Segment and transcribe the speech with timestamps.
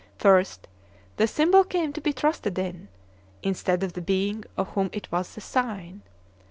[0.17, 0.67] First,
[1.17, 2.87] the symbol came to be trusted in,
[3.43, 6.01] instead of the being of whom it was the sign.